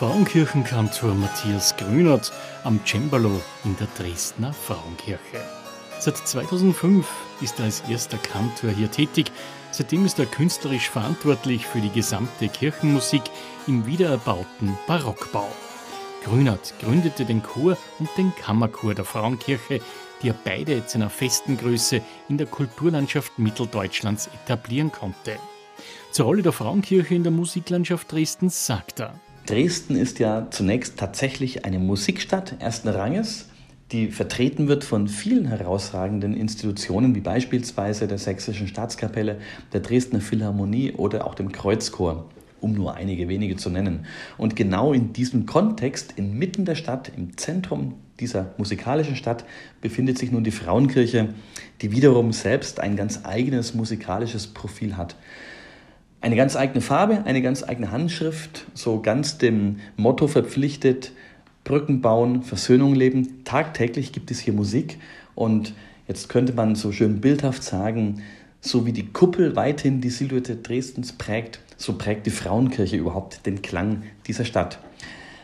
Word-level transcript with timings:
Frauenkirchenkantor 0.00 1.12
Matthias 1.12 1.76
Grünert 1.76 2.32
am 2.64 2.80
Cembalo 2.86 3.42
in 3.64 3.76
der 3.76 3.86
Dresdner 3.98 4.54
Frauenkirche. 4.54 5.44
Seit 5.98 6.16
2005 6.16 7.06
ist 7.42 7.58
er 7.58 7.66
als 7.66 7.82
erster 7.86 8.16
Kantor 8.16 8.70
hier 8.70 8.90
tätig. 8.90 9.30
Seitdem 9.72 10.06
ist 10.06 10.18
er 10.18 10.24
künstlerisch 10.24 10.88
verantwortlich 10.88 11.66
für 11.66 11.82
die 11.82 11.90
gesamte 11.90 12.48
Kirchenmusik 12.48 13.20
im 13.66 13.84
wiedererbauten 13.84 14.78
Barockbau. 14.86 15.48
Grünert 16.24 16.72
gründete 16.80 17.26
den 17.26 17.42
Chor 17.42 17.76
und 17.98 18.08
den 18.16 18.34
Kammerchor 18.36 18.94
der 18.94 19.04
Frauenkirche, 19.04 19.82
die 20.22 20.30
er 20.30 20.36
beide 20.46 20.86
zu 20.86 20.96
einer 20.96 21.10
festen 21.10 21.58
Größe 21.58 22.00
in 22.30 22.38
der 22.38 22.46
Kulturlandschaft 22.46 23.38
Mitteldeutschlands 23.38 24.30
etablieren 24.44 24.92
konnte. 24.92 25.38
Zur 26.10 26.24
Rolle 26.24 26.40
der 26.40 26.52
Frauenkirche 26.52 27.14
in 27.14 27.22
der 27.22 27.32
Musiklandschaft 27.32 28.10
Dresdens 28.10 28.64
sagt 28.64 29.00
er. 29.00 29.20
Dresden 29.50 29.96
ist 29.96 30.20
ja 30.20 30.46
zunächst 30.52 30.96
tatsächlich 30.96 31.64
eine 31.64 31.80
Musikstadt 31.80 32.54
ersten 32.60 32.86
Ranges, 32.86 33.48
die 33.90 34.12
vertreten 34.12 34.68
wird 34.68 34.84
von 34.84 35.08
vielen 35.08 35.46
herausragenden 35.46 36.34
Institutionen, 36.36 37.16
wie 37.16 37.20
beispielsweise 37.20 38.06
der 38.06 38.18
Sächsischen 38.18 38.68
Staatskapelle, 38.68 39.38
der 39.72 39.80
Dresdner 39.80 40.20
Philharmonie 40.20 40.92
oder 40.92 41.26
auch 41.26 41.34
dem 41.34 41.50
Kreuzchor, 41.50 42.26
um 42.60 42.74
nur 42.74 42.94
einige 42.94 43.28
wenige 43.28 43.56
zu 43.56 43.70
nennen. 43.70 44.06
Und 44.38 44.54
genau 44.54 44.92
in 44.92 45.12
diesem 45.12 45.46
Kontext, 45.46 46.12
inmitten 46.14 46.64
der 46.64 46.76
Stadt, 46.76 47.10
im 47.16 47.36
Zentrum 47.36 47.94
dieser 48.20 48.54
musikalischen 48.56 49.16
Stadt, 49.16 49.44
befindet 49.80 50.16
sich 50.16 50.30
nun 50.30 50.44
die 50.44 50.52
Frauenkirche, 50.52 51.34
die 51.82 51.90
wiederum 51.90 52.32
selbst 52.32 52.78
ein 52.78 52.94
ganz 52.94 53.22
eigenes 53.24 53.74
musikalisches 53.74 54.46
Profil 54.46 54.96
hat 54.96 55.16
eine 56.20 56.36
ganz 56.36 56.56
eigene 56.56 56.80
Farbe, 56.80 57.24
eine 57.24 57.42
ganz 57.42 57.62
eigene 57.62 57.90
Handschrift, 57.90 58.66
so 58.74 59.00
ganz 59.00 59.38
dem 59.38 59.80
Motto 59.96 60.28
verpflichtet, 60.28 61.12
Brücken 61.64 62.00
bauen, 62.00 62.42
Versöhnung 62.42 62.94
leben. 62.94 63.44
Tagtäglich 63.44 64.12
gibt 64.12 64.30
es 64.30 64.40
hier 64.40 64.52
Musik 64.52 64.98
und 65.34 65.74
jetzt 66.08 66.28
könnte 66.28 66.52
man 66.52 66.74
so 66.74 66.92
schön 66.92 67.20
bildhaft 67.20 67.62
sagen, 67.62 68.22
so 68.60 68.84
wie 68.84 68.92
die 68.92 69.06
Kuppel 69.06 69.56
weithin 69.56 70.00
die 70.00 70.10
Silhouette 70.10 70.56
Dresdens 70.56 71.12
prägt, 71.12 71.60
so 71.76 71.94
prägt 71.94 72.26
die 72.26 72.30
Frauenkirche 72.30 72.96
überhaupt 72.96 73.46
den 73.46 73.62
Klang 73.62 74.02
dieser 74.26 74.44
Stadt. 74.44 74.78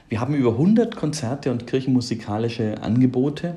Wir 0.08 0.20
haben 0.20 0.34
über 0.34 0.50
100 0.50 0.94
Konzerte 0.94 1.50
und 1.50 1.66
kirchenmusikalische 1.66 2.82
Angebote 2.82 3.56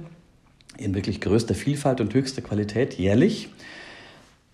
in 0.78 0.96
wirklich 0.96 1.20
größter 1.20 1.56
Vielfalt 1.56 2.00
und 2.00 2.14
höchster 2.14 2.42
Qualität 2.42 2.94
jährlich 2.96 3.50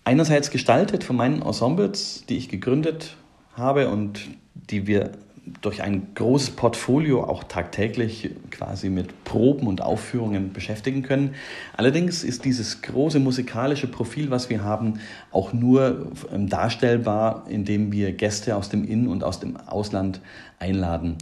einerseits 0.06 0.50
gestaltet 0.50 1.02
von 1.02 1.16
meinen 1.16 1.42
Ensembles, 1.42 2.24
die 2.28 2.36
ich 2.36 2.48
gegründet 2.48 3.16
habe 3.54 3.88
und 3.88 4.20
die 4.54 4.86
wir 4.86 5.10
durch 5.60 5.82
ein 5.82 6.08
großes 6.14 6.50
Portfolio 6.50 7.24
auch 7.24 7.44
tagtäglich 7.44 8.30
quasi 8.50 8.88
mit 8.88 9.24
Proben 9.24 9.66
und 9.66 9.80
Aufführungen 9.80 10.52
beschäftigen 10.52 11.02
können. 11.02 11.34
Allerdings 11.76 12.24
ist 12.24 12.44
dieses 12.44 12.82
große 12.82 13.20
musikalische 13.20 13.86
Profil, 13.86 14.30
was 14.30 14.48
wir 14.48 14.62
haben, 14.62 15.00
auch 15.30 15.52
nur 15.52 16.12
ähm, 16.32 16.48
darstellbar, 16.48 17.44
indem 17.48 17.92
wir 17.92 18.12
Gäste 18.12 18.56
aus 18.56 18.68
dem 18.68 18.84
In- 18.84 19.08
und 19.08 19.22
aus 19.22 19.38
dem 19.40 19.56
Ausland 19.56 20.20
einladen. 20.58 21.18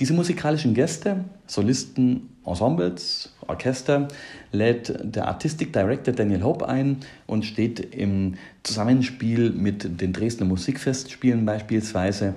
Diese 0.00 0.14
musikalischen 0.14 0.74
Gäste, 0.74 1.24
Solisten, 1.46 2.30
Ensembles, 2.44 3.32
Orchester, 3.46 4.08
lädt 4.50 4.98
der 5.02 5.28
Artistic 5.28 5.72
Director 5.72 6.14
Daniel 6.14 6.42
Hope 6.42 6.66
ein 6.66 6.96
und 7.26 7.44
steht 7.44 7.94
im 7.94 8.34
Zusammenspiel 8.62 9.50
mit 9.50 10.00
den 10.00 10.12
Dresdner 10.12 10.46
Musikfestspielen 10.46 11.44
beispielsweise 11.44 12.34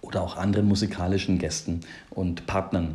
oder 0.00 0.22
auch 0.22 0.36
anderen 0.36 0.66
musikalischen 0.66 1.38
Gästen 1.38 1.80
und 2.10 2.46
Partnern. 2.46 2.94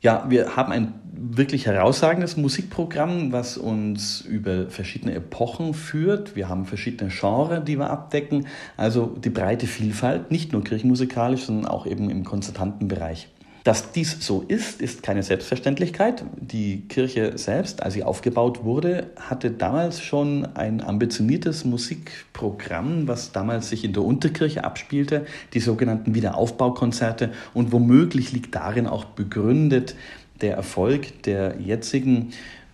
Ja, 0.00 0.26
wir 0.28 0.56
haben 0.56 0.72
ein 0.72 0.94
wirklich 1.30 1.66
herausragendes 1.66 2.36
Musikprogramm, 2.36 3.32
was 3.32 3.56
uns 3.56 4.20
über 4.20 4.68
verschiedene 4.68 5.14
Epochen 5.14 5.74
führt. 5.74 6.36
Wir 6.36 6.48
haben 6.48 6.66
verschiedene 6.66 7.10
Genres, 7.10 7.64
die 7.64 7.78
wir 7.78 7.90
abdecken. 7.90 8.46
Also 8.76 9.06
die 9.06 9.30
breite 9.30 9.66
Vielfalt, 9.66 10.30
nicht 10.30 10.52
nur 10.52 10.62
kirchenmusikalisch, 10.62 11.44
sondern 11.44 11.66
auch 11.66 11.86
eben 11.86 12.10
im 12.10 12.24
konzertanten 12.24 12.88
Bereich. 12.88 13.28
Dass 13.64 13.92
dies 13.92 14.18
so 14.20 14.44
ist, 14.46 14.82
ist 14.82 15.02
keine 15.02 15.22
Selbstverständlichkeit. 15.22 16.22
Die 16.38 16.82
Kirche 16.86 17.38
selbst, 17.38 17.82
als 17.82 17.94
sie 17.94 18.04
aufgebaut 18.04 18.62
wurde, 18.62 19.06
hatte 19.18 19.50
damals 19.50 20.02
schon 20.02 20.44
ein 20.54 20.82
ambitioniertes 20.82 21.64
Musikprogramm, 21.64 23.08
was 23.08 23.32
damals 23.32 23.70
sich 23.70 23.82
in 23.82 23.94
der 23.94 24.02
Unterkirche 24.02 24.64
abspielte, 24.64 25.24
die 25.54 25.60
sogenannten 25.60 26.14
Wiederaufbaukonzerte. 26.14 27.32
Und 27.54 27.72
womöglich 27.72 28.32
liegt 28.32 28.54
darin 28.54 28.86
auch 28.86 29.06
begründet 29.06 29.96
der 30.40 30.56
Erfolg 30.56 31.22
der 31.22 31.60
jetzigen 31.60 32.30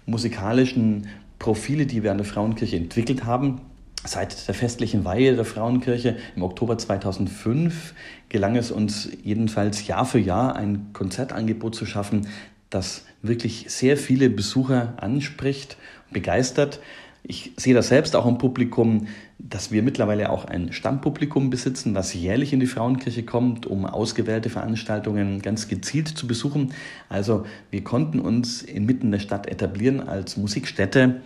musikalischen 0.06 1.09
Profile, 1.38 1.87
die 1.87 2.03
wir 2.03 2.10
an 2.10 2.19
der 2.19 2.26
Frauenkirche 2.26 2.76
entwickelt 2.76 3.25
haben. 3.25 3.60
Seit 4.04 4.48
der 4.48 4.54
festlichen 4.54 5.04
Weihe 5.04 5.34
der 5.37 5.44
Frauenkirche 5.44 6.16
im 6.34 6.43
Oktober 6.43 6.78
2005 6.78 7.94
gelang 8.28 8.56
es 8.56 8.71
uns 8.71 9.10
jedenfalls 9.22 9.87
Jahr 9.87 10.06
für 10.06 10.19
Jahr 10.19 10.56
ein 10.56 10.91
Konzertangebot 10.93 11.75
zu 11.75 11.84
schaffen, 11.84 12.26
das 12.71 13.04
wirklich 13.22 13.66
sehr 13.69 13.97
viele 13.97 14.31
Besucher 14.31 14.94
anspricht, 14.97 15.77
begeistert. 16.10 16.81
Ich 17.22 17.53
sehe 17.56 17.75
das 17.75 17.88
selbst 17.88 18.16
auch 18.16 18.26
im 18.26 18.38
Publikum, 18.38 19.06
dass 19.38 19.70
wir 19.70 19.82
mittlerweile 19.82 20.31
auch 20.31 20.47
ein 20.47 20.72
Stammpublikum 20.72 21.50
besitzen, 21.50 21.94
was 21.94 22.14
jährlich 22.14 22.53
in 22.53 22.60
die 22.60 22.66
Frauenkirche 22.66 23.25
kommt, 23.25 23.66
um 23.66 23.84
ausgewählte 23.86 24.50
Veranstaltungen 24.50 25.42
ganz 25.42 25.69
gezielt 25.69 26.09
zu 26.09 26.26
besuchen. 26.26 26.72
Also 27.09 27.47
wir 27.70 27.84
konnten 27.84 28.20
uns 28.20 28.62
inmitten 28.62 29.10
der 29.10 29.19
Stadt 29.19 29.47
etablieren 29.48 30.00
als 30.00 30.36
Musikstätte, 30.36 31.20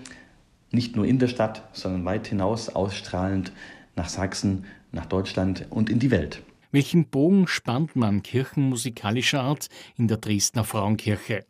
nicht 0.71 0.97
nur 0.97 1.07
in 1.07 1.19
der 1.19 1.29
Stadt, 1.29 1.69
sondern 1.73 2.05
weit 2.05 2.27
hinaus 2.27 2.69
ausstrahlend 2.69 3.53
nach 3.97 4.09
Sachsen, 4.09 4.65
nach 4.91 5.07
Deutschland 5.07 5.67
und 5.71 5.89
in 5.91 6.01
die 6.01 6.11
Welt. 6.11 6.43
Welchen 6.73 7.07
Bogen 7.07 7.47
spannt 7.47 7.95
man 7.95 8.25
kirchenmusikalischer 8.25 9.41
Art 9.41 9.69
in 9.97 10.09
der 10.09 10.17
Dresdner 10.17 10.65
Frauenkirche? 10.65 11.45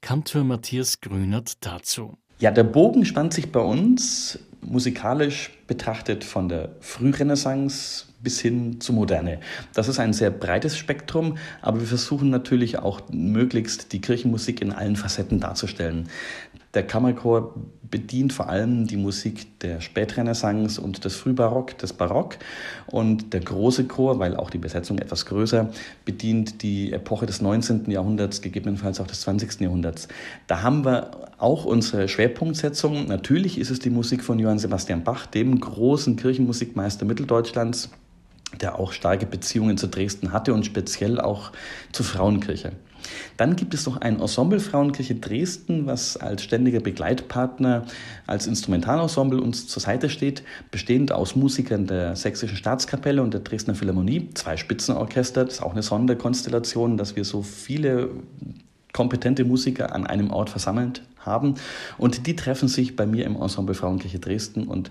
Kantor 0.00 0.44
Matthias 0.44 1.00
Grünert 1.00 1.66
dazu. 1.66 2.16
Ja, 2.40 2.52
der 2.52 2.64
Bogen 2.64 3.04
spannt 3.04 3.34
sich 3.34 3.50
bei 3.50 3.60
uns 3.60 4.38
musikalisch 4.60 5.50
betrachtet 5.66 6.24
von 6.24 6.48
der 6.48 6.70
Frührenaissance 6.80 8.06
bis 8.20 8.40
hin 8.40 8.80
zur 8.80 8.94
Moderne. 8.94 9.40
Das 9.74 9.88
ist 9.88 9.98
ein 9.98 10.12
sehr 10.12 10.30
breites 10.30 10.76
Spektrum, 10.76 11.38
aber 11.62 11.80
wir 11.80 11.86
versuchen 11.86 12.30
natürlich 12.30 12.78
auch 12.78 13.00
möglichst 13.10 13.92
die 13.92 14.00
Kirchenmusik 14.00 14.60
in 14.60 14.72
allen 14.72 14.96
Facetten 14.96 15.40
darzustellen. 15.40 16.08
Der 16.74 16.86
Kammerchor 16.86 17.54
bedient 17.90 18.32
vor 18.32 18.48
allem 18.48 18.86
die 18.86 18.96
Musik 18.96 19.60
der 19.60 19.80
Spätrenaissance 19.80 20.80
und 20.80 21.04
des 21.04 21.16
Frühbarock, 21.16 21.78
des 21.78 21.92
Barock. 21.94 22.36
Und 22.86 23.32
der 23.32 23.40
große 23.40 23.84
Chor, 23.84 24.18
weil 24.18 24.36
auch 24.36 24.50
die 24.50 24.58
Besetzung 24.58 24.98
etwas 24.98 25.26
größer, 25.26 25.70
bedient 26.04 26.62
die 26.62 26.92
Epoche 26.92 27.26
des 27.26 27.40
19. 27.40 27.90
Jahrhunderts, 27.90 28.42
gegebenenfalls 28.42 29.00
auch 29.00 29.06
des 29.06 29.22
20. 29.22 29.60
Jahrhunderts. 29.60 30.08
Da 30.46 30.62
haben 30.62 30.84
wir 30.84 31.10
auch 31.38 31.64
unsere 31.64 32.08
Schwerpunktsetzung. 32.08 33.06
Natürlich 33.06 33.58
ist 33.58 33.70
es 33.70 33.78
die 33.78 33.90
Musik 33.90 34.22
von 34.22 34.38
Johann 34.38 34.58
Sebastian 34.58 35.04
Bach, 35.04 35.26
dem 35.26 35.58
großen 35.58 36.16
Kirchenmusikmeister 36.16 37.06
Mitteldeutschlands, 37.06 37.90
der 38.60 38.78
auch 38.78 38.92
starke 38.92 39.26
Beziehungen 39.26 39.78
zu 39.78 39.88
Dresden 39.88 40.32
hatte 40.32 40.52
und 40.52 40.66
speziell 40.66 41.20
auch 41.20 41.52
zur 41.92 42.04
Frauenkirche. 42.04 42.72
Dann 43.36 43.56
gibt 43.56 43.74
es 43.74 43.86
noch 43.86 43.98
ein 43.98 44.20
Ensemble 44.20 44.60
Frauenkirche 44.60 45.14
Dresden, 45.14 45.86
was 45.86 46.16
als 46.16 46.42
ständiger 46.42 46.80
Begleitpartner, 46.80 47.86
als 48.26 48.46
Instrumentalensemble 48.46 49.40
uns 49.40 49.66
zur 49.68 49.82
Seite 49.82 50.10
steht, 50.10 50.42
bestehend 50.70 51.12
aus 51.12 51.36
Musikern 51.36 51.86
der 51.86 52.16
Sächsischen 52.16 52.56
Staatskapelle 52.56 53.22
und 53.22 53.34
der 53.34 53.40
Dresdner 53.40 53.74
Philharmonie, 53.74 54.30
zwei 54.34 54.56
Spitzenorchester. 54.56 55.44
Das 55.44 55.54
ist 55.54 55.62
auch 55.62 55.72
eine 55.72 55.82
Sonderkonstellation, 55.82 56.96
dass 56.96 57.16
wir 57.16 57.24
so 57.24 57.42
viele 57.42 58.10
kompetente 58.92 59.44
Musiker 59.44 59.94
an 59.94 60.06
einem 60.06 60.30
Ort 60.30 60.50
versammelt 60.50 61.02
haben. 61.28 61.54
Und 61.96 62.26
die 62.26 62.34
treffen 62.34 62.68
sich 62.68 62.96
bei 62.96 63.06
mir 63.06 63.24
im 63.26 63.36
Ensemble 63.36 63.74
Frauenkirche 63.74 64.18
Dresden 64.18 64.66
und 64.66 64.90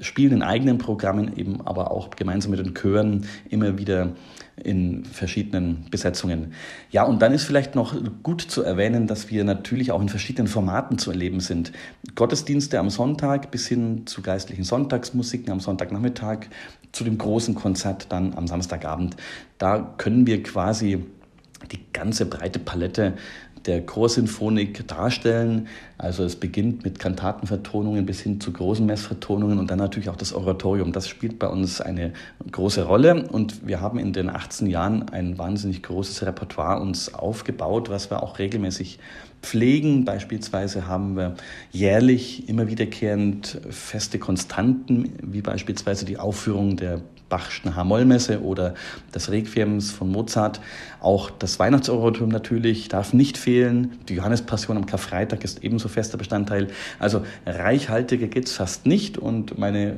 spielen 0.00 0.32
in 0.32 0.42
eigenen 0.42 0.78
Programmen 0.78 1.36
eben 1.36 1.60
aber 1.66 1.90
auch 1.90 2.10
gemeinsam 2.10 2.50
mit 2.50 2.60
den 2.60 2.74
Chören 2.74 3.26
immer 3.48 3.78
wieder 3.78 4.12
in 4.62 5.04
verschiedenen 5.04 5.86
Besetzungen. 5.90 6.52
Ja, 6.90 7.04
und 7.04 7.20
dann 7.20 7.32
ist 7.32 7.44
vielleicht 7.44 7.74
noch 7.74 7.94
gut 8.22 8.40
zu 8.40 8.62
erwähnen, 8.62 9.06
dass 9.06 9.30
wir 9.30 9.44
natürlich 9.44 9.92
auch 9.92 10.00
in 10.00 10.08
verschiedenen 10.08 10.48
Formaten 10.48 10.98
zu 10.98 11.10
erleben 11.10 11.40
sind. 11.40 11.72
Gottesdienste 12.14 12.78
am 12.78 12.88
Sonntag 12.88 13.50
bis 13.50 13.66
hin 13.68 14.06
zu 14.06 14.22
geistlichen 14.22 14.64
Sonntagsmusiken 14.64 15.52
am 15.52 15.60
Sonntagnachmittag, 15.60 16.46
zu 16.92 17.04
dem 17.04 17.18
großen 17.18 17.54
Konzert 17.54 18.06
dann 18.10 18.34
am 18.34 18.46
Samstagabend. 18.46 19.16
Da 19.58 19.94
können 19.98 20.26
wir 20.26 20.42
quasi 20.42 21.04
die 21.70 21.80
ganze 21.92 22.26
breite 22.26 22.58
Palette 22.58 23.14
der 23.66 23.84
Chorsinfonik 23.84 24.86
darstellen. 24.86 25.68
Also 25.98 26.24
es 26.24 26.36
beginnt 26.36 26.84
mit 26.84 26.98
Kantatenvertonungen 26.98 28.06
bis 28.06 28.20
hin 28.20 28.40
zu 28.40 28.52
großen 28.52 28.84
Messvertonungen 28.84 29.58
und 29.58 29.70
dann 29.70 29.78
natürlich 29.78 30.08
auch 30.08 30.16
das 30.16 30.32
Oratorium. 30.32 30.92
Das 30.92 31.08
spielt 31.08 31.38
bei 31.38 31.48
uns 31.48 31.80
eine 31.80 32.12
große 32.50 32.84
Rolle 32.84 33.28
und 33.28 33.66
wir 33.66 33.80
haben 33.80 33.98
in 33.98 34.12
den 34.12 34.28
18 34.30 34.66
Jahren 34.66 35.08
ein 35.10 35.38
wahnsinnig 35.38 35.82
großes 35.82 36.22
Repertoire 36.24 36.80
uns 36.80 37.14
aufgebaut, 37.14 37.90
was 37.90 38.10
wir 38.10 38.22
auch 38.22 38.38
regelmäßig 38.38 38.98
pflegen. 39.42 40.04
Beispielsweise 40.04 40.86
haben 40.86 41.16
wir 41.16 41.34
jährlich 41.72 42.48
immer 42.48 42.68
wiederkehrend 42.68 43.60
feste 43.70 44.18
Konstanten, 44.18 45.12
wie 45.22 45.42
beispielsweise 45.42 46.04
die 46.04 46.18
Aufführung 46.18 46.76
der 46.76 47.00
Bachschen 47.28 47.74
H-Moll-Messe 47.74 48.42
oder 48.42 48.74
des 49.14 49.30
Requiems 49.30 49.90
von 49.90 50.10
Mozart. 50.10 50.60
Auch 51.00 51.30
das 51.30 51.58
Weihnachtsoratorium 51.58 52.30
natürlich 52.30 52.88
darf 52.88 53.12
nicht 53.12 53.36
fehlen. 53.36 53.98
Die 54.08 54.14
Johannespassion 54.14 54.76
am 54.76 54.86
Karfreitag 54.86 55.42
ist 55.42 55.64
ebenso 55.64 55.88
fester 55.88 56.18
Bestandteil. 56.18 56.68
Also 56.98 57.24
reichhaltiger 57.44 58.28
geht 58.28 58.46
es 58.46 58.52
fast 58.52 58.86
nicht 58.86 59.18
und 59.18 59.58
meine 59.58 59.96